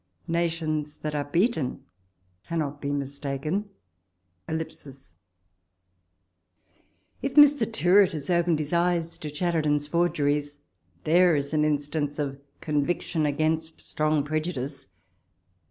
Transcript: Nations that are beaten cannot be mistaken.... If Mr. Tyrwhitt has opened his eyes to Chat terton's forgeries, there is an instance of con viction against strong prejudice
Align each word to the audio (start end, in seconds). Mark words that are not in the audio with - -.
Nations 0.27 0.97
that 0.97 1.13
are 1.13 1.25
beaten 1.25 1.83
cannot 2.47 2.81
be 2.81 2.89
mistaken.... 2.89 3.69
If 4.47 5.13
Mr. 7.35 7.71
Tyrwhitt 7.71 8.13
has 8.13 8.31
opened 8.31 8.57
his 8.57 8.73
eyes 8.73 9.19
to 9.19 9.29
Chat 9.29 9.53
terton's 9.53 9.87
forgeries, 9.87 10.61
there 11.03 11.35
is 11.35 11.53
an 11.53 11.63
instance 11.63 12.17
of 12.17 12.41
con 12.61 12.83
viction 12.83 13.27
against 13.29 13.79
strong 13.79 14.23
prejudice 14.23 14.87